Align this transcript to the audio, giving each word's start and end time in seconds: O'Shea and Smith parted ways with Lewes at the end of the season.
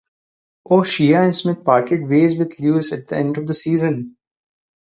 O'Shea 0.71 1.13
and 1.13 1.35
Smith 1.35 1.63
parted 1.63 2.07
ways 2.07 2.35
with 2.35 2.59
Lewes 2.59 2.91
at 2.91 3.07
the 3.07 3.17
end 3.17 3.37
of 3.37 3.45
the 3.45 3.53
season. 3.53 4.15